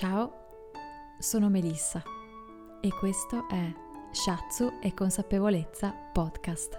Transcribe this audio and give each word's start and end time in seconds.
Ciao, 0.00 0.32
sono 1.18 1.48
Melissa 1.48 2.00
e 2.80 2.88
questo 3.00 3.48
è 3.48 3.74
Shatsu 4.12 4.74
e 4.80 4.94
Consapevolezza 4.94 5.92
Podcast. 6.12 6.78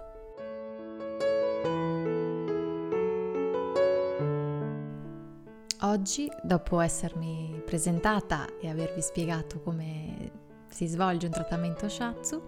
Oggi, 5.81 6.31
dopo 6.43 6.79
essermi 6.79 7.61
presentata 7.65 8.47
e 8.61 8.69
avervi 8.69 9.01
spiegato 9.01 9.59
come 9.59 10.31
si 10.69 10.87
svolge 10.87 11.25
un 11.25 11.33
trattamento 11.33 11.89
Shatsu, 11.89 12.41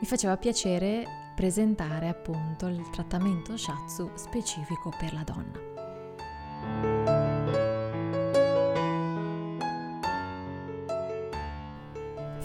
mi 0.00 0.06
faceva 0.06 0.38
piacere 0.38 1.04
presentare 1.36 2.08
appunto 2.08 2.66
il 2.66 2.88
trattamento 2.88 3.58
Shatsu 3.58 4.10
specifico 4.14 4.90
per 4.98 5.12
la 5.12 5.22
donna. 5.22 5.71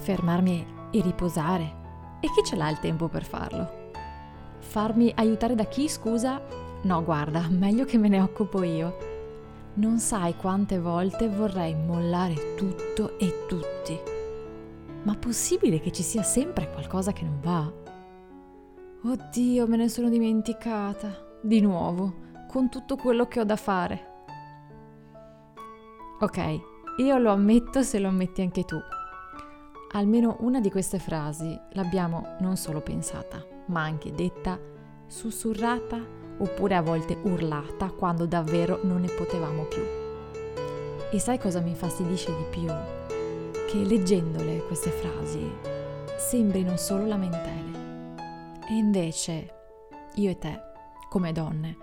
Fermarmi 0.07 0.65
e 0.91 1.01
riposare. 1.01 1.75
E 2.21 2.27
chi 2.31 2.41
ce 2.45 2.55
l'ha 2.55 2.69
il 2.69 2.79
tempo 2.79 3.09
per 3.09 3.25
farlo? 3.25 3.91
Farmi 4.59 5.11
aiutare 5.13 5.53
da 5.53 5.65
chi, 5.65 5.89
scusa? 5.89 6.41
No, 6.83 7.03
guarda, 7.03 7.45
meglio 7.49 7.83
che 7.83 7.97
me 7.97 8.07
ne 8.07 8.21
occupo 8.21 8.63
io. 8.63 8.97
Non 9.73 9.99
sai 9.99 10.37
quante 10.37 10.79
volte 10.79 11.27
vorrei 11.27 11.75
mollare 11.75 12.55
tutto 12.55 13.19
e 13.19 13.45
tutti. 13.47 13.99
Ma 15.03 15.13
possibile 15.15 15.81
che 15.81 15.91
ci 15.91 16.03
sia 16.03 16.23
sempre 16.23 16.71
qualcosa 16.71 17.11
che 17.11 17.25
non 17.25 17.39
va? 17.41 17.69
Oddio, 19.03 19.67
me 19.67 19.75
ne 19.75 19.89
sono 19.89 20.07
dimenticata. 20.07 21.25
Di 21.41 21.59
nuovo, 21.59 22.13
con 22.47 22.69
tutto 22.69 22.95
quello 22.95 23.27
che 23.27 23.41
ho 23.41 23.43
da 23.43 23.57
fare. 23.57 24.05
Ok, 26.21 26.59
io 26.97 27.17
lo 27.17 27.31
ammetto 27.31 27.83
se 27.83 27.99
lo 27.99 28.07
ammetti 28.07 28.41
anche 28.41 28.63
tu. 28.63 28.79
Almeno 29.91 30.35
una 30.41 30.59
di 30.59 30.69
queste 30.69 30.99
frasi 30.99 31.57
l'abbiamo 31.71 32.35
non 32.39 32.57
solo 32.57 32.81
pensata, 32.81 33.43
ma 33.67 33.83
anche 33.83 34.11
detta, 34.11 34.59
sussurrata 35.07 36.15
oppure 36.39 36.75
a 36.75 36.81
volte 36.81 37.17
urlata 37.23 37.89
quando 37.91 38.25
davvero 38.25 38.81
non 38.83 39.01
ne 39.01 39.07
potevamo 39.07 39.63
più. 39.63 39.81
E 41.09 41.19
sai 41.19 41.39
cosa 41.39 41.61
mi 41.61 41.69
infastidisce 41.69 42.35
di 42.35 42.43
più? 42.49 42.67
Che 42.67 43.77
leggendole 43.77 44.61
queste 44.65 44.89
frasi 44.89 45.49
sembrino 46.17 46.75
solo 46.75 47.05
lamentele. 47.05 48.15
E 48.69 48.73
invece 48.73 49.53
io 50.15 50.29
e 50.29 50.37
te, 50.37 50.59
come 51.09 51.31
donne, 51.31 51.77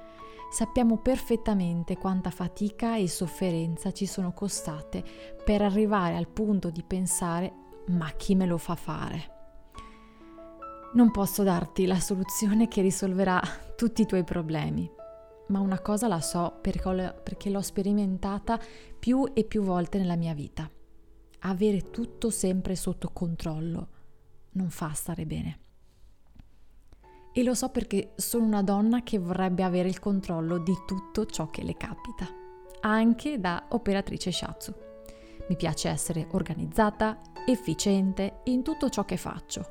sappiamo 0.53 0.99
perfettamente 0.99 1.97
quanta 1.97 2.31
fatica 2.31 2.97
e 2.97 3.09
sofferenza 3.09 3.93
ci 3.93 4.05
sono 4.05 4.33
costate 4.33 5.03
per 5.43 5.63
arrivare 5.63 6.17
al 6.17 6.29
punto 6.29 6.69
di 6.69 6.83
pensare 6.83 7.63
ma 7.89 8.11
chi 8.13 8.35
me 8.35 8.47
lo 8.47 8.59
fa 8.59 8.75
fare? 8.75 9.33
Non 10.95 11.11
posso 11.11 11.43
darti 11.43 11.87
la 11.87 11.99
soluzione 11.99 12.69
che 12.69 12.81
risolverà 12.81 13.41
tutti 13.77 14.03
i 14.03 14.07
tuoi 14.07 14.23
problemi, 14.23 14.91
ma 15.49 15.61
una 15.61 15.81
cosa 15.81 16.07
la 16.07 16.21
so 16.21 16.59
perché 16.61 17.51
l'ho 17.51 17.61
sperimentata 17.61 18.59
più 18.99 19.29
e 19.35 19.45
più 19.45 19.63
volte 19.63 19.99
nella 19.99 20.17
mia 20.17 20.35
vita. 20.35 20.71
Avere 21.41 21.91
tutto 21.91 22.31
sempre 22.31 22.77
sotto 22.77 23.11
controllo 23.13 23.89
non 24.53 24.71
fa 24.71 24.93
stare 24.93 25.27
bene. 25.27 25.59
E 27.33 27.43
lo 27.43 27.55
so 27.55 27.69
perché 27.71 28.13
sono 28.15 28.47
una 28.47 28.63
donna 28.63 29.03
che 29.03 29.19
vorrebbe 29.19 29.65
avere 29.65 29.89
il 29.89 29.99
controllo 29.99 30.59
di 30.59 30.75
tutto 30.87 31.27
ciò 31.27 31.51
che 31.51 31.65
le 31.65 31.77
capita, 31.77 32.27
anche 32.81 33.41
da 33.41 33.67
operatrice 33.71 34.31
shiatsu. 34.31 34.73
Mi 35.49 35.57
piace 35.57 35.89
essere 35.89 36.29
organizzata, 36.31 37.21
efficiente 37.47 38.41
in 38.45 38.63
tutto 38.63 38.89
ciò 38.89 39.05
che 39.05 39.17
faccio. 39.17 39.71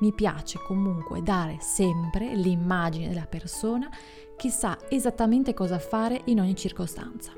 Mi 0.00 0.12
piace 0.12 0.58
comunque 0.58 1.22
dare 1.22 1.56
sempre 1.60 2.34
l'immagine 2.34 3.08
della 3.08 3.26
persona 3.26 3.88
che 4.36 4.50
sa 4.50 4.78
esattamente 4.88 5.54
cosa 5.54 5.78
fare 5.78 6.20
in 6.26 6.40
ogni 6.40 6.54
circostanza. 6.54 7.32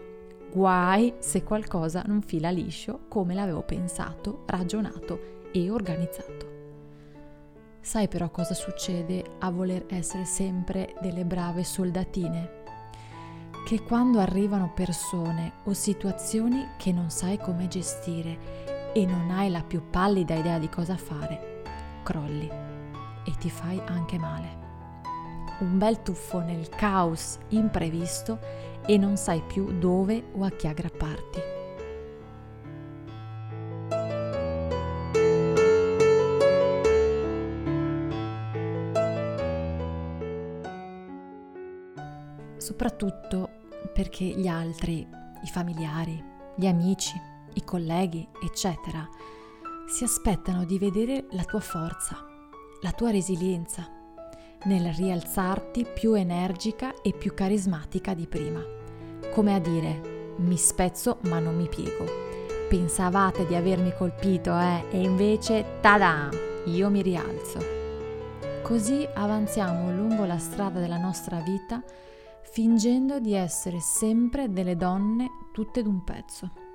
Guai 0.50 1.14
se 1.18 1.44
qualcosa 1.44 2.02
non 2.06 2.22
fila 2.22 2.50
liscio 2.50 3.00
come 3.08 3.34
l'avevo 3.34 3.62
pensato, 3.62 4.42
ragionato 4.46 5.46
e 5.52 5.70
organizzato. 5.70 6.56
Sai 7.80 8.08
però 8.08 8.30
cosa 8.30 8.54
succede 8.54 9.36
a 9.38 9.50
voler 9.50 9.84
essere 9.88 10.24
sempre 10.24 10.94
delle 11.00 11.24
brave 11.24 11.62
soldatine? 11.64 12.56
Che 13.64 13.82
quando 13.82 14.18
arrivano 14.18 14.72
persone 14.74 15.52
o 15.64 15.72
situazioni 15.74 16.66
che 16.76 16.92
non 16.92 17.10
sai 17.10 17.38
come 17.38 17.68
gestire 17.68 18.77
e 18.92 19.06
non 19.06 19.30
hai 19.30 19.50
la 19.50 19.62
più 19.62 19.88
pallida 19.90 20.34
idea 20.34 20.58
di 20.58 20.68
cosa 20.68 20.96
fare, 20.96 21.62
crolli 22.02 22.48
e 23.24 23.32
ti 23.38 23.50
fai 23.50 23.80
anche 23.86 24.18
male. 24.18 24.56
Un 25.60 25.76
bel 25.76 26.02
tuffo 26.02 26.40
nel 26.40 26.68
caos 26.68 27.38
imprevisto 27.48 28.38
e 28.86 28.96
non 28.96 29.16
sai 29.16 29.42
più 29.46 29.78
dove 29.78 30.24
o 30.34 30.44
a 30.44 30.50
chi 30.50 30.66
aggrapparti. 30.66 31.56
Soprattutto 42.56 43.50
perché 43.92 44.24
gli 44.24 44.46
altri, 44.46 45.06
i 45.42 45.46
familiari, 45.48 46.22
gli 46.54 46.66
amici, 46.66 47.20
i 47.54 47.64
colleghi, 47.64 48.26
eccetera, 48.42 49.08
si 49.86 50.04
aspettano 50.04 50.64
di 50.64 50.78
vedere 50.78 51.26
la 51.30 51.44
tua 51.44 51.60
forza, 51.60 52.26
la 52.82 52.92
tua 52.92 53.10
resilienza, 53.10 53.88
nel 54.64 54.92
rialzarti 54.92 55.86
più 55.94 56.14
energica 56.14 57.00
e 57.02 57.12
più 57.12 57.32
carismatica 57.34 58.14
di 58.14 58.26
prima. 58.26 58.62
Come 59.32 59.54
a 59.54 59.58
dire, 59.58 60.34
mi 60.38 60.56
spezzo 60.56 61.18
ma 61.22 61.38
non 61.38 61.56
mi 61.56 61.68
piego. 61.68 62.04
Pensavate 62.68 63.46
di 63.46 63.54
avermi 63.54 63.94
colpito, 63.96 64.56
eh? 64.58 64.84
E 64.90 65.02
invece, 65.02 65.78
tada! 65.80 66.28
Io 66.66 66.90
mi 66.90 67.00
rialzo. 67.00 67.58
Così 68.62 69.08
avanziamo 69.14 69.90
lungo 69.90 70.26
la 70.26 70.38
strada 70.38 70.78
della 70.78 70.98
nostra 70.98 71.40
vita 71.40 71.82
fingendo 72.50 73.20
di 73.20 73.34
essere 73.34 73.80
sempre 73.80 74.52
delle 74.52 74.76
donne 74.76 75.28
tutte 75.52 75.82
d'un 75.82 76.04
pezzo. 76.04 76.67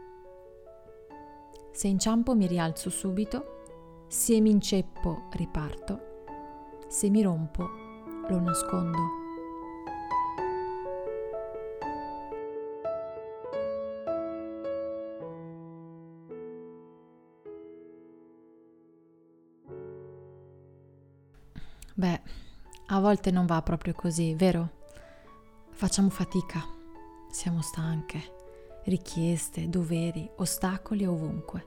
Se 1.73 1.87
inciampo 1.87 2.35
mi 2.35 2.45
rialzo 2.45 2.91
subito, 2.91 4.05
se 4.07 4.39
mi 4.39 4.51
inceppo 4.51 5.23
riparto, 5.31 6.25
se 6.87 7.09
mi 7.09 7.23
rompo 7.23 7.67
lo 8.29 8.39
nascondo. 8.39 8.99
Beh, 21.95 22.21
a 22.85 22.99
volte 22.99 23.31
non 23.31 23.47
va 23.47 23.63
proprio 23.63 23.93
così, 23.93 24.35
vero? 24.35 24.81
Facciamo 25.71 26.09
fatica, 26.09 26.63
siamo 27.31 27.63
stanche 27.63 28.41
richieste, 28.85 29.69
doveri, 29.69 30.29
ostacoli 30.37 31.05
ovunque. 31.05 31.65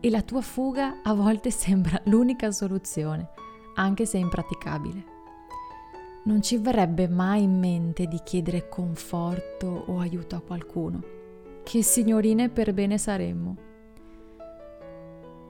E 0.00 0.10
la 0.10 0.22
tua 0.22 0.40
fuga 0.40 1.00
a 1.02 1.12
volte 1.14 1.50
sembra 1.52 2.00
l'unica 2.04 2.50
soluzione, 2.50 3.28
anche 3.74 4.06
se 4.06 4.18
impraticabile. 4.18 5.04
Non 6.24 6.42
ci 6.42 6.58
verrebbe 6.58 7.08
mai 7.08 7.42
in 7.42 7.58
mente 7.58 8.06
di 8.06 8.20
chiedere 8.22 8.68
conforto 8.68 9.84
o 9.86 9.98
aiuto 9.98 10.36
a 10.36 10.40
qualcuno. 10.40 11.02
Che 11.62 11.82
signorine 11.82 12.48
per 12.48 12.74
bene 12.74 12.98
saremmo. 12.98 13.56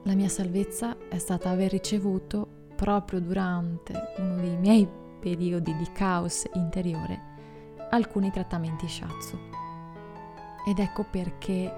La 0.03 0.13
mia 0.13 0.29
salvezza 0.29 0.97
è 1.09 1.17
stata 1.17 1.49
aver 1.49 1.71
ricevuto 1.71 2.47
proprio 2.75 3.19
durante 3.19 3.93
uno 4.17 4.35
dei 4.35 4.57
miei 4.57 4.87
periodi 5.19 5.75
di 5.75 5.87
caos 5.93 6.45
interiore 6.53 7.29
alcuni 7.91 8.31
trattamenti 8.31 8.87
shiatsu. 8.87 9.60
Ed 10.63 10.77
ecco 10.77 11.03
perché, 11.03 11.73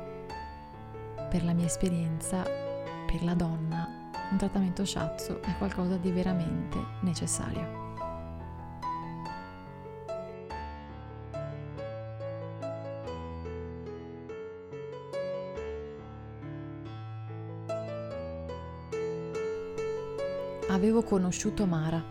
per 1.29 1.43
la 1.43 1.53
mia 1.53 1.65
esperienza, 1.65 2.43
per 2.43 3.23
la 3.23 3.33
donna, 3.33 4.11
un 4.29 4.37
trattamento 4.37 4.83
shiatsu 4.83 5.39
è 5.39 5.57
qualcosa 5.57 5.95
di 5.95 6.11
veramente 6.11 6.77
necessario. 7.01 7.81
Avevo 20.69 21.03
conosciuto 21.03 21.65
Mara, 21.65 22.03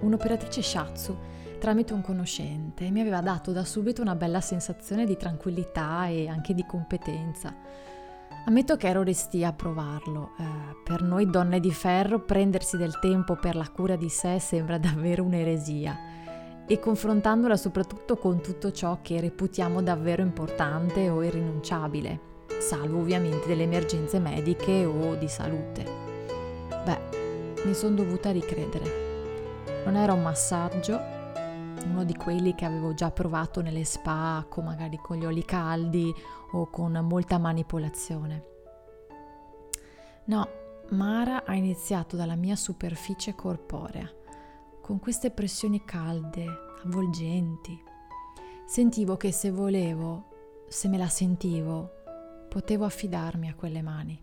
un'operatrice 0.00 0.62
shiatsu 0.62 1.16
tramite 1.60 1.92
un 1.92 2.00
conoscente 2.00 2.90
mi 2.90 3.00
aveva 3.00 3.20
dato 3.20 3.52
da 3.52 3.64
subito 3.64 4.00
una 4.00 4.16
bella 4.16 4.40
sensazione 4.40 5.04
di 5.04 5.16
tranquillità 5.16 6.08
e 6.08 6.26
anche 6.26 6.54
di 6.54 6.64
competenza. 6.66 7.54
Ammetto 8.46 8.76
che 8.76 8.88
ero 8.88 9.02
restia 9.02 9.48
a 9.48 9.52
provarlo. 9.52 10.30
Eh, 10.38 10.44
per 10.82 11.02
noi 11.02 11.28
donne 11.28 11.60
di 11.60 11.70
ferro 11.70 12.20
prendersi 12.20 12.78
del 12.78 12.98
tempo 12.98 13.36
per 13.36 13.54
la 13.54 13.68
cura 13.68 13.94
di 13.94 14.08
sé 14.08 14.40
sembra 14.40 14.78
davvero 14.80 15.22
un'eresia 15.22 15.98
e 16.66 16.78
confrontandola 16.78 17.56
soprattutto 17.56 18.16
con 18.16 18.40
tutto 18.40 18.72
ciò 18.72 19.00
che 19.02 19.20
reputiamo 19.20 19.82
davvero 19.82 20.22
importante 20.22 21.10
o 21.10 21.22
irrinunciabile, 21.22 22.20
salvo 22.58 23.00
ovviamente 23.00 23.46
delle 23.48 23.64
emergenze 23.64 24.18
mediche 24.18 24.84
o 24.86 25.14
di 25.16 25.28
salute. 25.28 25.84
Beh, 26.84 27.64
mi 27.64 27.74
sono 27.74 27.96
dovuta 27.96 28.30
ricredere. 28.30 29.08
Non 29.84 29.96
era 29.96 30.12
un 30.12 30.22
massaggio, 30.22 31.18
uno 31.86 32.04
di 32.04 32.14
quelli 32.14 32.54
che 32.54 32.64
avevo 32.64 32.94
già 32.94 33.10
provato 33.10 33.60
nelle 33.60 33.84
spa, 33.84 34.44
con 34.48 34.64
magari 34.64 34.98
con 34.98 35.16
gli 35.16 35.24
oli 35.24 35.44
caldi 35.44 36.12
o 36.52 36.68
con 36.70 36.92
molta 37.02 37.38
manipolazione. 37.38 38.44
No, 40.24 40.48
Mara 40.90 41.44
ha 41.44 41.54
iniziato 41.54 42.16
dalla 42.16 42.34
mia 42.34 42.56
superficie 42.56 43.34
corporea, 43.34 44.08
con 44.80 44.98
queste 44.98 45.30
pressioni 45.30 45.84
calde, 45.84 46.46
avvolgenti. 46.84 47.80
Sentivo 48.66 49.16
che 49.16 49.32
se 49.32 49.50
volevo, 49.50 50.64
se 50.68 50.88
me 50.88 50.98
la 50.98 51.08
sentivo, 51.08 51.90
potevo 52.48 52.84
affidarmi 52.84 53.48
a 53.48 53.54
quelle 53.54 53.82
mani. 53.82 54.20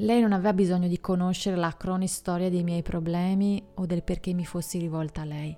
Lei 0.00 0.20
non 0.20 0.32
aveva 0.32 0.52
bisogno 0.52 0.88
di 0.88 1.00
conoscere 1.00 1.56
la 1.56 1.74
cronistoria 1.76 2.50
dei 2.50 2.62
miei 2.62 2.82
problemi 2.82 3.64
o 3.74 3.86
del 3.86 4.02
perché 4.02 4.34
mi 4.34 4.44
fossi 4.44 4.78
rivolta 4.78 5.22
a 5.22 5.24
lei. 5.24 5.56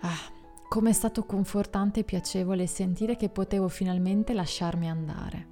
Ah, 0.00 0.32
come 0.68 0.90
è 0.90 0.92
stato 0.92 1.24
confortante 1.24 2.00
e 2.00 2.04
piacevole 2.04 2.66
sentire 2.66 3.16
che 3.16 3.28
potevo 3.30 3.68
finalmente 3.68 4.32
lasciarmi 4.32 4.88
andare. 4.88 5.46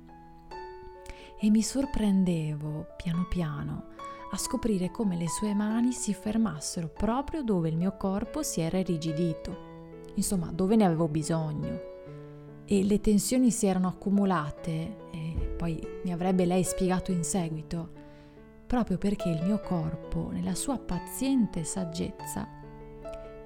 E 1.40 1.50
mi 1.50 1.62
sorprendevo, 1.62 2.86
piano 2.96 3.26
piano, 3.28 3.86
a 4.30 4.36
scoprire 4.36 4.90
come 4.90 5.16
le 5.16 5.28
sue 5.28 5.54
mani 5.54 5.92
si 5.92 6.12
fermassero 6.12 6.88
proprio 6.88 7.42
dove 7.42 7.68
il 7.68 7.76
mio 7.76 7.96
corpo 7.96 8.42
si 8.42 8.60
era 8.60 8.78
irrigidito, 8.78 10.10
insomma 10.14 10.50
dove 10.52 10.76
ne 10.76 10.84
avevo 10.84 11.08
bisogno. 11.08 11.94
E 12.64 12.84
le 12.84 13.00
tensioni 13.00 13.50
si 13.50 13.66
erano 13.66 13.88
accumulate, 13.88 15.08
e 15.10 15.54
poi 15.56 15.80
mi 16.04 16.12
avrebbe 16.12 16.44
lei 16.44 16.64
spiegato 16.64 17.12
in 17.12 17.22
seguito, 17.22 17.90
proprio 18.66 18.98
perché 18.98 19.28
il 19.28 19.44
mio 19.44 19.60
corpo, 19.60 20.30
nella 20.30 20.54
sua 20.54 20.78
paziente 20.78 21.62
saggezza, 21.64 22.48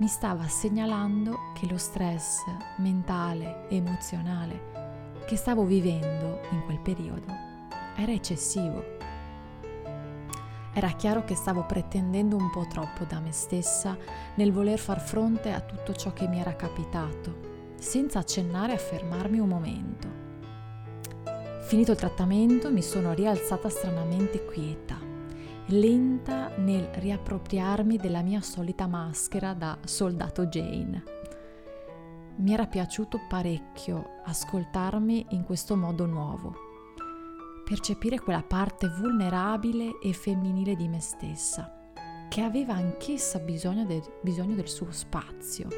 mi 0.01 0.07
stava 0.07 0.49
segnalando 0.49 1.53
che 1.53 1.67
lo 1.67 1.77
stress 1.77 2.39
mentale 2.79 3.69
e 3.69 3.77
emozionale 3.77 5.19
che 5.27 5.37
stavo 5.37 5.65
vivendo 5.65 6.41
in 6.53 6.63
quel 6.65 6.81
periodo 6.81 7.27
era 7.97 8.11
eccessivo. 8.11 8.97
Era 10.73 10.89
chiaro 10.93 11.25
che 11.25 11.35
stavo 11.35 11.67
pretendendo 11.67 12.37
un 12.37 12.49
po' 12.49 12.67
troppo 12.67 13.05
da 13.05 13.21
me 13.21 13.31
stessa 13.33 13.95
nel 14.37 14.53
voler 14.53 14.79
far 14.79 15.01
fronte 15.01 15.53
a 15.53 15.61
tutto 15.61 15.93
ciò 15.93 16.15
che 16.15 16.27
mi 16.27 16.41
era 16.41 16.57
capitato, 16.57 17.75
senza 17.79 18.21
accennare 18.21 18.73
a 18.73 18.79
fermarmi 18.79 19.39
un 19.39 19.49
momento. 19.49 20.09
Finito 21.67 21.91
il 21.91 21.99
trattamento 21.99 22.73
mi 22.73 22.83
sono 22.83 23.13
rialzata 23.13 23.69
stranamente 23.69 24.47
quieta 24.47 25.10
lenta 25.71 26.49
nel 26.57 26.89
riappropriarmi 26.93 27.97
della 27.97 28.23
mia 28.23 28.41
solita 28.41 28.87
maschera 28.87 29.55
da 29.55 29.79
soldato 29.85 30.47
Jane. 30.47 31.03
Mi 32.37 32.53
era 32.53 32.67
piaciuto 32.67 33.21
parecchio 33.29 34.21
ascoltarmi 34.25 35.27
in 35.31 35.45
questo 35.45 35.77
modo 35.77 36.07
nuovo, 36.07 36.55
percepire 37.65 38.19
quella 38.19 38.43
parte 38.43 38.89
vulnerabile 38.89 39.99
e 40.03 40.13
femminile 40.13 40.75
di 40.75 40.89
me 40.89 41.01
stessa, 41.01 41.93
che 42.29 42.41
aveva 42.41 42.75
anch'essa 42.75 43.39
bisogno, 43.39 43.85
de- 43.85 44.03
bisogno 44.23 44.55
del 44.55 44.69
suo 44.69 44.91
spazio, 44.91 45.69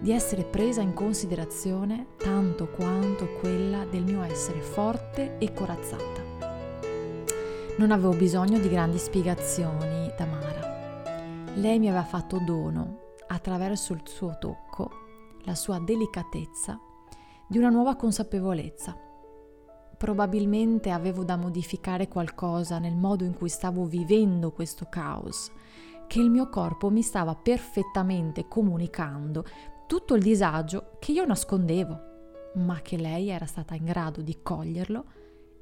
di 0.00 0.12
essere 0.12 0.44
presa 0.44 0.80
in 0.80 0.94
considerazione 0.94 2.06
tanto 2.16 2.68
quanto 2.68 3.28
quella 3.40 3.84
del 3.84 4.04
mio 4.04 4.22
essere 4.22 4.60
forte 4.62 5.36
e 5.38 5.52
corazzata. 5.52 6.29
Non 7.80 7.92
avevo 7.92 8.12
bisogno 8.12 8.58
di 8.58 8.68
grandi 8.68 8.98
spiegazioni 8.98 10.12
da 10.14 10.26
Mara. 10.26 11.02
Lei 11.54 11.78
mi 11.78 11.88
aveva 11.88 12.04
fatto 12.04 12.38
dono, 12.38 13.14
attraverso 13.28 13.94
il 13.94 14.02
suo 14.04 14.36
tocco, 14.38 14.90
la 15.44 15.54
sua 15.54 15.78
delicatezza, 15.78 16.78
di 17.48 17.56
una 17.56 17.70
nuova 17.70 17.96
consapevolezza. 17.96 18.94
Probabilmente 19.96 20.90
avevo 20.90 21.24
da 21.24 21.38
modificare 21.38 22.06
qualcosa 22.06 22.78
nel 22.78 22.96
modo 22.96 23.24
in 23.24 23.32
cui 23.32 23.48
stavo 23.48 23.86
vivendo 23.86 24.52
questo 24.52 24.84
caos, 24.90 25.50
che 26.06 26.20
il 26.20 26.28
mio 26.28 26.50
corpo 26.50 26.90
mi 26.90 27.00
stava 27.00 27.34
perfettamente 27.34 28.46
comunicando 28.46 29.42
tutto 29.86 30.14
il 30.14 30.22
disagio 30.22 30.96
che 30.98 31.12
io 31.12 31.24
nascondevo, 31.24 32.00
ma 32.56 32.82
che 32.82 32.98
lei 32.98 33.30
era 33.30 33.46
stata 33.46 33.74
in 33.74 33.86
grado 33.86 34.20
di 34.20 34.40
coglierlo 34.42 35.04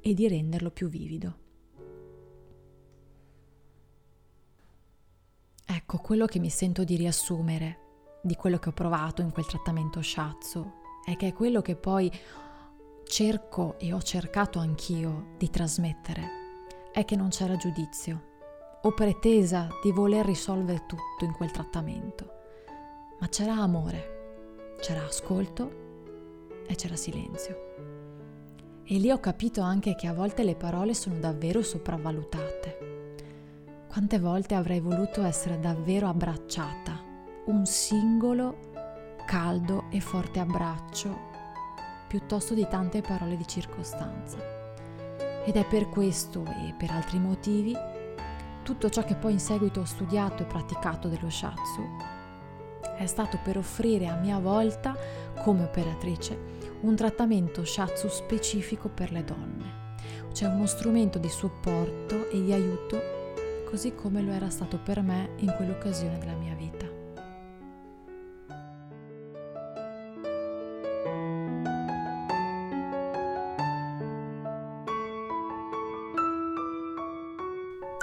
e 0.01 0.13
di 0.13 0.27
renderlo 0.27 0.69
più 0.69 0.89
vivido. 0.89 1.47
Ecco, 5.91 6.03
quello 6.03 6.27
che 6.27 6.37
mi 6.37 6.51
sento 6.51 6.83
di 6.83 6.95
riassumere 6.95 8.19
di 8.21 8.35
quello 8.35 8.59
che 8.59 8.69
ho 8.69 8.73
provato 8.73 9.23
in 9.23 9.31
quel 9.31 9.47
trattamento 9.47 10.03
shiatsu 10.03 10.71
è 11.03 11.15
che 11.15 11.29
è 11.29 11.33
quello 11.33 11.63
che 11.63 11.75
poi 11.75 12.11
cerco 13.05 13.73
e 13.79 13.91
ho 13.91 13.99
cercato 13.99 14.59
anch'io 14.59 15.33
di 15.39 15.49
trasmettere, 15.49 16.29
è 16.91 17.03
che 17.05 17.15
non 17.15 17.29
c'era 17.29 17.55
giudizio 17.55 18.21
o 18.83 18.93
pretesa 18.93 19.67
di 19.81 19.91
voler 19.91 20.27
risolvere 20.27 20.85
tutto 20.85 21.25
in 21.25 21.33
quel 21.33 21.49
trattamento, 21.49 22.33
ma 23.19 23.27
c'era 23.27 23.55
amore, 23.55 24.75
c'era 24.81 25.03
ascolto 25.03 25.71
e 26.67 26.75
c'era 26.75 26.95
silenzio. 26.95 28.83
E 28.83 28.95
lì 28.99 29.09
ho 29.09 29.19
capito 29.19 29.61
anche 29.61 29.95
che 29.95 30.05
a 30.05 30.13
volte 30.13 30.43
le 30.43 30.55
parole 30.55 30.93
sono 30.93 31.17
davvero 31.17 31.63
sopravvalutate 31.63 32.88
quante 33.89 34.19
volte 34.19 34.53
avrei 34.53 34.79
voluto 34.79 35.23
essere 35.23 35.59
davvero 35.59 36.07
abbracciata, 36.07 37.03
un 37.45 37.65
singolo, 37.65 38.69
caldo 39.25 39.85
e 39.89 39.99
forte 39.99 40.39
abbraccio, 40.39 41.17
piuttosto 42.07 42.53
di 42.53 42.67
tante 42.69 43.01
parole 43.01 43.35
di 43.35 43.47
circostanza. 43.47 44.37
Ed 45.43 45.55
è 45.55 45.65
per 45.65 45.89
questo 45.89 46.43
e 46.45 46.75
per 46.77 46.91
altri 46.91 47.17
motivi 47.17 47.75
tutto 48.61 48.89
ciò 48.91 49.03
che 49.03 49.15
poi 49.15 49.31
in 49.31 49.39
seguito 49.39 49.79
ho 49.79 49.85
studiato 49.85 50.43
e 50.43 50.45
praticato 50.45 51.07
dello 51.07 51.29
shiatsu 51.29 52.17
è 52.95 53.07
stato 53.07 53.39
per 53.43 53.57
offrire 53.57 54.05
a 54.05 54.15
mia 54.17 54.37
volta, 54.37 54.95
come 55.41 55.63
operatrice, 55.63 56.37
un 56.81 56.95
trattamento 56.95 57.65
shiatsu 57.65 58.07
specifico 58.07 58.89
per 58.89 59.11
le 59.11 59.23
donne, 59.23 59.95
cioè 60.33 60.49
uno 60.49 60.67
strumento 60.67 61.17
di 61.17 61.29
supporto 61.29 62.29
e 62.29 62.43
di 62.43 62.53
aiuto 62.53 63.18
così 63.69 63.93
come 63.93 64.23
lo 64.23 64.31
era 64.31 64.49
stato 64.49 64.79
per 64.79 65.01
me 65.03 65.33
in 65.37 65.53
quell'occasione 65.55 66.17
della 66.17 66.33
mia 66.33 66.55
vita. 66.55 66.87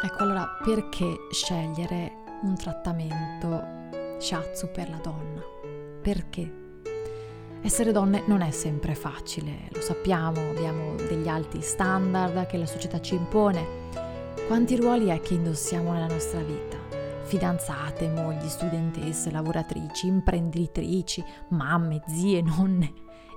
Ecco 0.05 0.23
allora 0.23 0.47
perché 0.63 1.17
scegliere 1.33 2.13
un 2.43 2.55
trattamento 2.55 3.65
shiatsu 4.19 4.71
per 4.71 4.89
la 4.89 4.99
donna? 4.99 5.43
Perché? 6.01 6.65
Essere 7.63 7.91
donne 7.91 8.23
non 8.27 8.41
è 8.41 8.53
sempre 8.53 8.95
facile, 8.95 9.69
lo 9.73 9.81
sappiamo, 9.81 10.51
abbiamo 10.51 10.95
degli 10.95 11.27
alti 11.27 11.61
standard 11.61 12.47
che 12.47 12.57
la 12.57 12.67
società 12.67 13.01
ci 13.01 13.17
impone 13.17 14.06
quanti 14.47 14.77
ruoli 14.77 15.07
è 15.07 15.21
che 15.21 15.35
indossiamo 15.35 15.93
nella 15.93 16.07
nostra 16.07 16.41
vita? 16.41 16.79
Fidanzate, 17.25 18.09
mogli, 18.09 18.47
studentesse, 18.47 19.33
lavoratrici, 19.33 20.07
imprenditrici, 20.07 21.25
mamme, 21.49 22.03
zie, 22.07 22.43
nonne. 22.43 22.93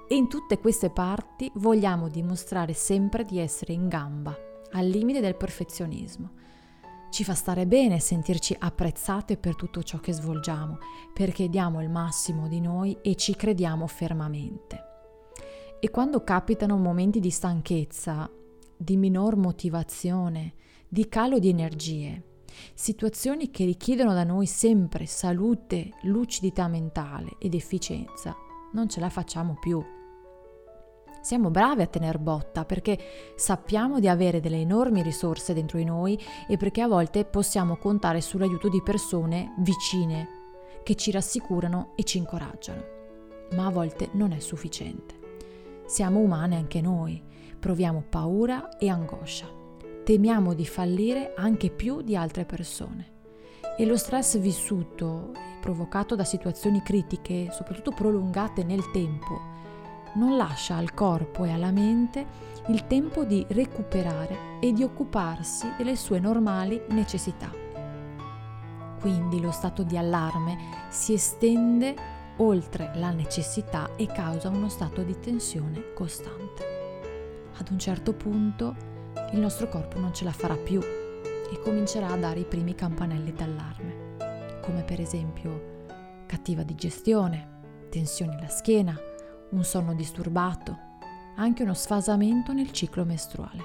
E 0.07 0.15
in 0.15 0.29
tutte 0.29 0.59
queste 0.59 0.91
parti 0.91 1.51
vogliamo 1.55 2.09
dimostrare 2.09 2.73
sempre 2.73 3.25
di 3.25 3.39
essere 3.39 3.73
in 3.73 3.87
gamba, 3.87 4.37
al 4.73 4.85
limite 4.85 5.19
del 5.19 5.35
perfezionismo. 5.35 6.31
Ci 7.09 7.23
fa 7.23 7.33
stare 7.33 7.65
bene 7.65 7.99
sentirci 7.99 8.55
apprezzate 8.57 9.37
per 9.37 9.55
tutto 9.55 9.81
ciò 9.81 9.99
che 9.99 10.13
svolgiamo, 10.13 10.77
perché 11.11 11.49
diamo 11.49 11.81
il 11.81 11.89
massimo 11.89 12.47
di 12.47 12.61
noi 12.61 12.95
e 13.01 13.15
ci 13.15 13.35
crediamo 13.35 13.87
fermamente. 13.87 14.83
E 15.79 15.89
quando 15.89 16.23
capitano 16.23 16.77
momenti 16.77 17.19
di 17.19 17.31
stanchezza, 17.31 18.29
di 18.77 18.95
minor 18.95 19.35
motivazione, 19.37 20.53
di 20.91 21.07
calo 21.07 21.37
di 21.37 21.49
energie, 21.49 22.23
situazioni 22.73 23.51
che 23.51 23.63
richiedono 23.63 24.11
da 24.15 24.23
noi 24.23 24.47
sempre 24.47 25.05
salute, 25.05 25.91
lucidità 26.03 26.67
mentale 26.67 27.35
ed 27.37 27.53
efficienza, 27.53 28.35
non 28.73 28.89
ce 28.89 28.99
la 28.99 29.09
facciamo 29.09 29.55
più. 29.59 29.79
Siamo 31.21 31.51
bravi 31.51 31.83
a 31.83 31.87
tener 31.87 32.17
botta 32.17 32.65
perché 32.65 32.97
sappiamo 33.35 33.99
di 33.99 34.07
avere 34.07 34.39
delle 34.39 34.61
enormi 34.61 35.03
risorse 35.03 35.53
dentro 35.53 35.77
di 35.77 35.83
noi 35.83 36.19
e 36.47 36.57
perché 36.57 36.81
a 36.81 36.87
volte 36.87 37.23
possiamo 37.23 37.77
contare 37.77 38.19
sull'aiuto 38.19 38.67
di 38.67 38.81
persone 38.81 39.53
vicine 39.59 40.37
che 40.83 40.95
ci 40.95 41.11
rassicurano 41.11 41.91
e 41.95 42.03
ci 42.03 42.17
incoraggiano. 42.17 42.97
Ma 43.51 43.67
a 43.67 43.71
volte 43.71 44.09
non 44.13 44.31
è 44.31 44.39
sufficiente. 44.39 45.17
Siamo 45.85 46.19
umane 46.19 46.55
anche 46.55 46.81
noi, 46.81 47.21
proviamo 47.59 48.05
paura 48.09 48.77
e 48.77 48.89
angoscia. 48.89 49.58
Temiamo 50.09 50.55
di 50.55 50.65
fallire 50.65 51.35
anche 51.35 51.69
più 51.69 52.01
di 52.01 52.15
altre 52.15 52.43
persone. 52.43 53.11
E 53.77 53.85
lo 53.85 53.95
stress 53.95 54.39
vissuto, 54.39 55.33
provocato 55.61 56.15
da 56.15 56.23
situazioni 56.23 56.81
critiche, 56.81 57.49
soprattutto 57.51 57.91
prolungate 57.91 58.63
nel 58.63 58.89
tempo, 58.89 59.39
non 60.15 60.35
lascia 60.35 60.77
al 60.77 60.95
corpo 60.95 61.43
e 61.43 61.51
alla 61.51 61.69
mente 61.69 62.25
il 62.69 62.87
tempo 62.87 63.23
di 63.23 63.45
recuperare 63.49 64.57
e 64.59 64.73
di 64.73 64.81
occuparsi 64.81 65.67
delle 65.77 65.95
sue 65.95 66.19
normali 66.19 66.81
necessità. 66.89 67.51
Quindi 68.99 69.39
lo 69.39 69.51
stato 69.51 69.83
di 69.83 69.95
allarme 69.95 70.57
si 70.89 71.13
estende 71.13 71.93
oltre 72.37 72.93
la 72.95 73.11
necessità 73.11 73.91
e 73.95 74.07
causa 74.07 74.49
uno 74.49 74.69
stato 74.69 75.03
di 75.03 75.19
tensione 75.19 75.93
costante. 75.93 76.65
Ad 77.57 77.69
un 77.69 77.77
certo 77.77 78.13
punto 78.13 78.88
il 79.31 79.39
nostro 79.39 79.67
corpo 79.67 79.99
non 79.99 80.13
ce 80.13 80.23
la 80.23 80.31
farà 80.31 80.55
più 80.55 80.81
e 80.81 81.59
comincerà 81.61 82.07
a 82.07 82.17
dare 82.17 82.39
i 82.39 82.45
primi 82.45 82.75
campanelli 82.75 83.33
d'allarme, 83.33 84.59
come 84.61 84.83
per 84.83 84.99
esempio 84.99 85.85
cattiva 86.25 86.63
digestione, 86.63 87.87
tensioni 87.89 88.35
alla 88.35 88.47
schiena, 88.47 88.97
un 89.51 89.63
sonno 89.63 89.93
disturbato, 89.93 90.77
anche 91.35 91.63
uno 91.63 91.73
sfasamento 91.73 92.53
nel 92.53 92.71
ciclo 92.71 93.05
mestruale. 93.05 93.63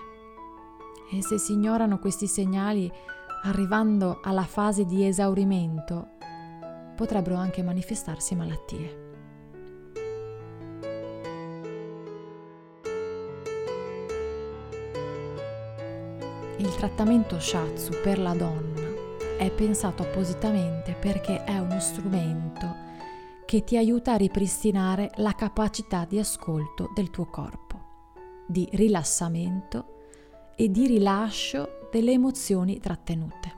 E 1.13 1.23
se 1.23 1.39
si 1.39 1.53
ignorano 1.53 1.99
questi 1.99 2.27
segnali 2.27 2.91
arrivando 3.43 4.21
alla 4.23 4.45
fase 4.45 4.87
di 4.87 5.07
esaurimento, 5.07 6.13
potrebbero 6.97 7.37
anche 7.37 7.63
manifestarsi 7.63 8.35
malattie. 8.35 9.04
Trattamento 16.85 17.41
Shatsu 17.41 17.93
per 18.03 18.19
la 18.19 18.35
donna 18.35 18.83
è 19.39 19.51
pensato 19.51 20.03
appositamente 20.03 20.93
perché 20.93 21.43
è 21.43 21.59
uno 21.59 21.81
strumento 21.81 22.77
che 23.47 23.65
ti 23.65 23.79
aiuta 23.79 24.13
a 24.13 24.17
ripristinare 24.17 25.11
la 25.15 25.33
capacità 25.33 26.05
di 26.05 26.19
ascolto 26.19 26.91
del 26.95 27.09
tuo 27.09 27.25
corpo, 27.25 27.81
di 28.47 28.69
rilassamento 28.73 30.03
e 30.57 30.71
di 30.71 30.87
rilascio 30.87 31.89
delle 31.91 32.13
emozioni 32.13 32.79
trattenute. 32.81 33.53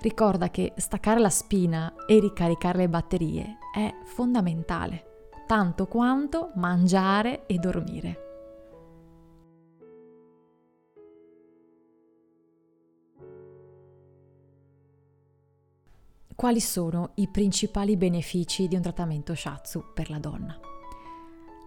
Ricorda 0.00 0.48
che 0.48 0.72
staccare 0.76 1.20
la 1.20 1.28
spina 1.28 1.92
e 2.06 2.18
ricaricare 2.18 2.78
le 2.78 2.88
batterie 2.88 3.58
è 3.74 3.94
fondamentale, 4.04 5.28
tanto 5.46 5.86
quanto 5.86 6.52
mangiare 6.54 7.44
e 7.44 7.58
dormire. 7.58 8.29
Quali 16.40 16.60
sono 16.62 17.10
i 17.16 17.28
principali 17.28 17.98
benefici 17.98 18.66
di 18.66 18.74
un 18.74 18.80
trattamento 18.80 19.34
shatsu 19.34 19.84
per 19.92 20.08
la 20.08 20.18
donna. 20.18 20.58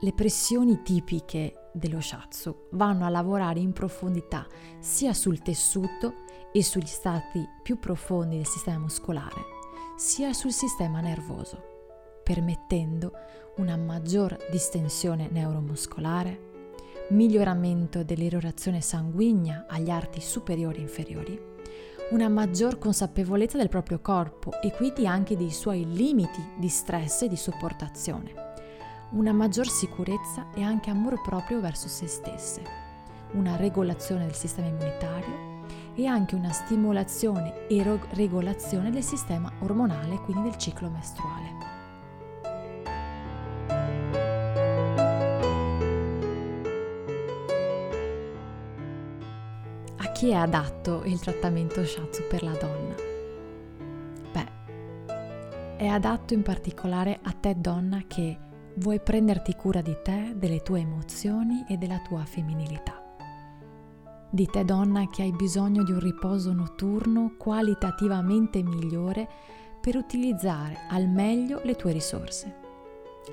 Le 0.01 0.13
pressioni 0.13 0.82
tipiche 0.82 1.70
dello 1.74 2.01
shatsu 2.01 2.70
vanno 2.72 3.06
a 3.06 3.10
lavorare 3.10 3.60
in 3.60 3.72
profondità 3.72 4.48
sia 4.80 5.13
sul 5.13 5.44
tessuto 5.44 6.24
e 6.51 6.63
sugli 6.63 6.88
stati 6.88 7.48
più 7.62 7.77
profondi 7.77 8.38
del 8.38 8.48
sistema 8.48 8.80
muscolare, 8.80 9.42
sia 9.96 10.34
sul 10.34 10.51
sistema 10.51 11.01
nervoso, 11.01 11.62
permettendo 12.24 13.12
una 13.58 13.77
maggior 13.77 14.36
distensione 14.50 15.30
neuromuscolare, 15.30 16.50
miglioramento 17.12 18.03
dell'irrorazione 18.03 18.82
sanguigna 18.82 19.68
agli 19.70 19.92
arti 19.92 20.20
superiori 20.20 20.80
e 20.80 20.82
inferiori, 20.82 21.53
una 22.12 22.30
maggior 22.30 22.78
consapevolezza 22.78 23.58
del 23.58 23.70
proprio 23.70 24.00
corpo 24.00 24.52
e 24.62 24.72
quindi 24.72 25.08
anche 25.08 25.36
dei 25.36 25.52
suoi 25.52 25.92
limiti 25.94 26.42
di 26.58 26.68
stress 26.68 27.24
e 27.24 27.28
di 27.28 27.36
sopportazione, 27.36 28.34
una 29.12 29.32
maggior 29.32 29.68
sicurezza 29.68 30.48
e 30.54 30.62
anche 30.62 30.90
amore 30.90 31.20
proprio 31.24 31.60
verso 31.60 31.88
se 31.88 32.08
stesse, 32.08 32.62
una 33.32 33.56
regolazione 33.56 34.26
del 34.26 34.36
sistema 34.36 34.68
immunitario 34.68 35.62
e 35.96 36.06
anche 36.06 36.36
una 36.36 36.52
stimolazione 36.52 37.68
e 37.68 37.84
regolazione 38.12 38.92
del 38.92 39.04
sistema 39.04 39.52
ormonale, 39.60 40.18
quindi 40.18 40.50
del 40.50 40.58
ciclo 40.58 40.90
mestruale. 40.90 41.73
Chi 50.24 50.30
è 50.30 50.36
adatto 50.36 51.03
il 51.03 51.20
trattamento 51.20 51.84
Shatsu 51.84 52.24
per 52.30 52.44
la 52.44 52.53
donna? 52.53 52.96
Beh, 54.32 55.75
è 55.75 55.86
adatto 55.86 56.34
in 56.34 56.44
particolare 56.44 57.20
a 57.24 57.34
te 57.34 57.56
donna 57.58 58.03
che 58.08 58.38
vuoi 58.75 59.01
prenderti 59.01 59.53
cura 59.56 59.82
di 59.82 59.98
te, 60.01 60.32
delle 60.38 60.62
tue 60.62 60.80
emozioni 60.80 61.65
e 61.68 61.75
della 61.75 62.00
tua 62.08 62.24
femminilità. 62.24 63.03
Di 64.30 64.46
te 64.46 64.63
donna 64.63 65.10
che 65.10 65.24
hai 65.24 65.34
bisogno 65.34 65.84
di 65.84 65.92
un 65.92 66.00
riposo 66.00 66.53
notturno 66.53 67.34
qualitativamente 67.38 68.63
migliore 68.63 69.27
per 69.82 69.98
utilizzare 69.98 70.86
al 70.89 71.10
meglio 71.10 71.60
le 71.65 71.75
tue 71.75 71.92
risorse. 71.92 72.56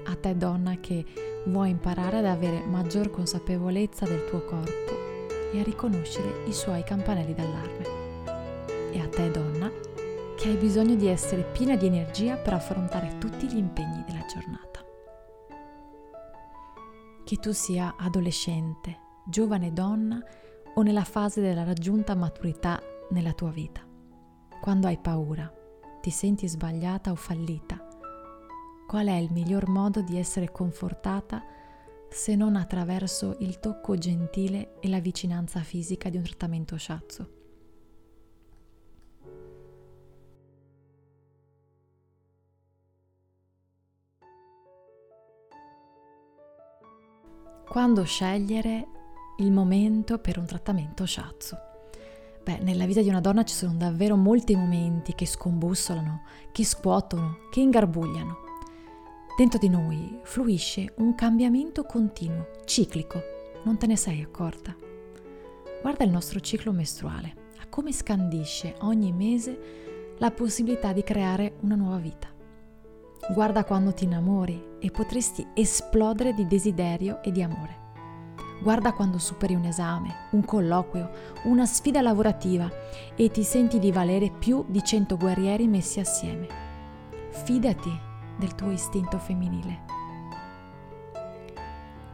A 0.06 0.16
te 0.16 0.37
donna 0.37 0.75
che 0.80 1.04
vuoi 1.47 1.70
imparare 1.70 2.18
ad 2.18 2.26
avere 2.26 2.66
maggior 2.66 3.11
consapevolezza 3.11 4.06
del 4.06 4.25
tuo 4.25 4.44
corpo 4.44 5.10
e 5.52 5.61
a 5.61 5.62
riconoscere 5.62 6.45
i 6.47 6.52
suoi 6.52 6.83
campanelli 6.83 7.35
d'allarme. 7.35 7.85
E 8.92 9.00
a 9.00 9.09
te 9.09 9.30
donna, 9.30 9.71
che 10.37 10.49
hai 10.49 10.57
bisogno 10.57 10.95
di 10.95 11.07
essere 11.07 11.42
piena 11.42 11.76
di 11.76 11.87
energia 11.87 12.37
per 12.37 12.54
affrontare 12.54 13.19
tutti 13.19 13.47
gli 13.47 13.57
impegni 13.57 14.02
della 14.07 14.25
giornata. 14.26 14.85
Che 17.25 17.37
tu 17.37 17.52
sia 17.52 17.95
adolescente, 17.99 18.99
giovane 19.26 19.73
donna 19.73 20.19
o 20.75 20.83
nella 20.83 21.04
fase 21.04 21.40
della 21.40 21.64
raggiunta 21.64 22.14
maturità 22.14 22.80
nella 23.11 23.33
tua 23.33 23.50
vita. 23.50 23.87
Quando 24.61 24.87
hai 24.87 24.99
paura, 24.99 25.52
ti 26.00 26.11
senti 26.11 26.49
sbagliata 26.49 27.11
o 27.11 27.14
fallita, 27.14 27.87
qual 28.87 29.07
è 29.07 29.16
il 29.16 29.30
miglior 29.30 29.69
modo 29.69 30.00
di 30.00 30.19
essere 30.19 30.50
confortata 30.50 31.42
se 32.11 32.35
non 32.35 32.57
attraverso 32.57 33.37
il 33.38 33.61
tocco 33.61 33.97
gentile 33.97 34.75
e 34.81 34.88
la 34.88 35.00
vicinanza 35.00 35.61
fisica 35.61 36.09
di 36.09 36.17
un 36.17 36.25
trattamento 36.25 36.76
shiatsu. 36.76 37.38
Quando 47.69 48.02
scegliere 48.02 48.88
il 49.38 49.52
momento 49.52 50.19
per 50.19 50.38
un 50.38 50.47
trattamento 50.47 51.07
shiatsu? 51.07 51.57
Beh, 52.43 52.59
nella 52.59 52.87
vita 52.87 53.00
di 53.00 53.09
una 53.09 53.21
donna 53.21 53.45
ci 53.45 53.55
sono 53.55 53.75
davvero 53.75 54.17
molti 54.17 54.57
momenti 54.57 55.14
che 55.14 55.26
scombussolano, 55.26 56.23
che 56.50 56.64
scuotono, 56.64 57.37
che 57.52 57.61
ingarbugliano. 57.61 58.50
Dentro 59.40 59.59
di 59.59 59.70
noi 59.70 60.20
fluisce 60.23 60.92
un 60.97 61.14
cambiamento 61.14 61.85
continuo, 61.85 62.49
ciclico, 62.66 63.23
non 63.64 63.78
te 63.78 63.87
ne 63.87 63.97
sei 63.97 64.20
accorta? 64.20 64.76
Guarda 65.80 66.04
il 66.04 66.11
nostro 66.11 66.40
ciclo 66.40 66.73
mestruale, 66.73 67.37
a 67.59 67.66
come 67.70 67.90
scandisce 67.90 68.75
ogni 68.80 69.12
mese 69.12 70.16
la 70.18 70.30
possibilità 70.30 70.92
di 70.92 71.02
creare 71.02 71.54
una 71.61 71.75
nuova 71.75 71.97
vita. 71.97 72.28
Guarda 73.32 73.64
quando 73.64 73.94
ti 73.94 74.04
innamori 74.04 74.62
e 74.78 74.90
potresti 74.90 75.47
esplodere 75.54 76.35
di 76.35 76.47
desiderio 76.47 77.23
e 77.23 77.32
di 77.32 77.42
amore. 77.42 77.78
Guarda 78.62 78.92
quando 78.92 79.16
superi 79.16 79.54
un 79.54 79.64
esame, 79.64 80.28
un 80.32 80.44
colloquio, 80.44 81.11
una 81.44 81.64
sfida 81.64 82.02
lavorativa 82.02 82.70
e 83.16 83.30
ti 83.30 83.42
senti 83.42 83.78
di 83.78 83.90
valere 83.90 84.30
più 84.30 84.66
di 84.68 84.85
100 84.85 85.16
guerrieri 85.16 85.66
messi 85.66 85.99
assieme. 85.99 86.47
Fidati 87.30 88.09
del 88.40 88.56
tuo 88.56 88.73
istinto 88.73 89.18
femminile. 89.18 89.78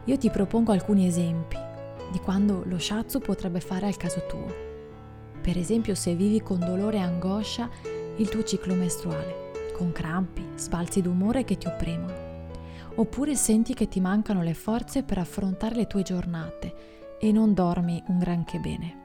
Io 0.05 0.19
ti 0.19 0.29
propongo 0.29 0.73
alcuni 0.73 1.07
esempi 1.07 1.57
di 2.13 2.19
quando 2.19 2.63
lo 2.67 2.79
shiatsu 2.79 3.21
potrebbe 3.21 3.61
fare 3.61 3.87
al 3.87 3.97
caso 3.97 4.27
tuo. 4.27 4.47
Per 5.41 5.57
esempio 5.57 5.95
se 5.95 6.15
vivi 6.15 6.43
con 6.43 6.59
dolore 6.59 6.99
e 6.99 7.01
angoscia 7.01 7.71
il 8.17 8.29
tuo 8.29 8.45
ciclo 8.45 8.75
mestruale, 8.75 9.73
con 9.75 9.91
crampi, 9.93 10.45
sbalzi 10.57 11.01
d'umore 11.01 11.45
che 11.45 11.57
ti 11.57 11.67
opprimono, 11.67 12.27
Oppure 12.99 13.35
senti 13.35 13.75
che 13.75 13.89
ti 13.89 14.01
mancano 14.01 14.43
le 14.43 14.55
forze 14.55 15.03
per 15.03 15.19
affrontare 15.19 15.75
le 15.75 15.87
tue 15.87 16.03
giornate 16.03 17.17
e 17.19 17.31
non 17.31 17.53
dormi 17.53 18.03
un 18.09 18.19
granché 18.19 18.59
bene. 18.59 19.05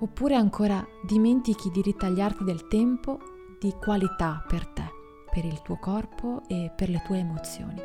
Oppure 0.00 0.34
ancora 0.34 0.86
dimentichi 1.06 1.70
di 1.70 1.80
ritagliarti 1.80 2.44
del 2.44 2.68
tempo 2.68 3.18
di 3.58 3.72
qualità 3.72 4.44
per 4.46 4.66
te, 4.66 4.84
per 5.30 5.44
il 5.44 5.62
tuo 5.62 5.76
corpo 5.76 6.42
e 6.48 6.70
per 6.74 6.88
le 6.88 7.02
tue 7.06 7.18
emozioni. 7.18 7.80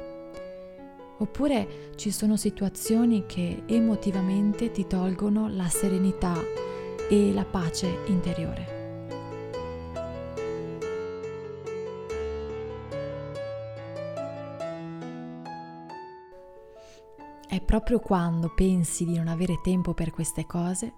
Oppure 1.18 1.92
ci 1.96 2.12
sono 2.12 2.36
situazioni 2.36 3.26
che 3.26 3.64
emotivamente 3.68 4.72
ti 4.72 4.86
tolgono 4.86 5.48
la 5.48 5.70
serenità 5.70 6.36
e 7.10 7.32
la 7.32 7.46
pace 7.46 8.00
interiore. 8.08 8.74
È 17.48 17.62
proprio 17.62 18.00
quando 18.00 18.52
pensi 18.54 19.06
di 19.06 19.16
non 19.16 19.30
avere 19.30 19.62
tempo 19.64 19.94
per 19.94 20.12
queste 20.12 20.46
cose 20.46 20.94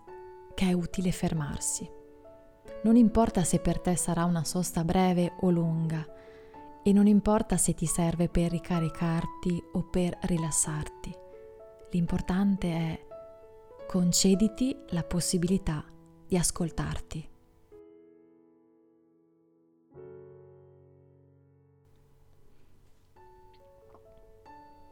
che 0.55 0.69
è 0.69 0.73
utile 0.73 1.11
fermarsi. 1.11 1.87
Non 2.81 2.95
importa 2.95 3.43
se 3.43 3.59
per 3.59 3.79
te 3.79 3.95
sarà 3.95 4.23
una 4.23 4.43
sosta 4.43 4.83
breve 4.83 5.33
o 5.41 5.51
lunga 5.51 6.03
e 6.87 6.93
non 6.93 7.05
importa 7.05 7.57
se 7.57 7.73
ti 7.73 7.85
serve 7.85 8.29
per 8.29 8.49
ricaricarti 8.49 9.61
o 9.73 9.83
per 9.89 10.17
rilassarti. 10.21 11.13
L'importante 11.91 12.67
è 12.69 13.05
concediti 13.85 14.73
la 14.91 15.03
possibilità 15.03 15.83
di 16.25 16.37
ascoltarti. 16.37 17.29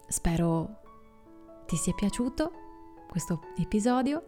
Spero 0.09 0.81
ti 1.65 1.77
sia 1.77 1.93
piaciuto 1.93 2.51
questo 3.07 3.39
episodio. 3.57 4.25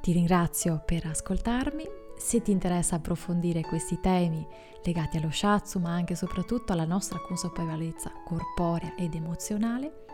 Ti 0.00 0.12
ringrazio 0.12 0.80
per 0.86 1.06
ascoltarmi. 1.06 2.01
Se 2.22 2.40
ti 2.40 2.52
interessa 2.52 2.94
approfondire 2.96 3.62
questi 3.62 3.98
temi 4.00 4.46
legati 4.84 5.16
allo 5.16 5.30
shiatsu, 5.30 5.80
ma 5.80 5.90
anche 5.90 6.12
e 6.12 6.16
soprattutto 6.16 6.72
alla 6.72 6.84
nostra 6.84 7.18
consapevolezza 7.18 8.12
corporea 8.24 8.94
ed 8.94 9.16
emozionale, 9.16 10.04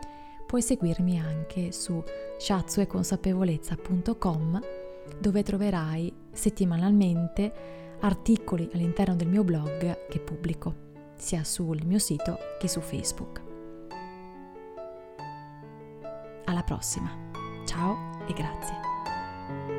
puoi 0.47 0.63
seguirmi 0.63 1.19
anche 1.19 1.71
su 1.71 2.03
shiatsueconsapevolezza.com 2.39 4.59
dove 5.19 5.43
troverai 5.43 6.11
settimanalmente 6.31 7.97
articoli 7.99 8.71
all'interno 8.73 9.15
del 9.15 9.27
mio 9.27 9.43
blog 9.43 10.07
che 10.07 10.19
pubblico 10.19 10.87
sia 11.15 11.43
sul 11.43 11.85
mio 11.85 11.99
sito 11.99 12.39
che 12.59 12.67
su 12.67 12.81
Facebook. 12.81 13.43
Alla 16.45 16.63
prossima, 16.63 17.15
ciao 17.65 18.25
e 18.27 18.33
grazie. 18.33 19.78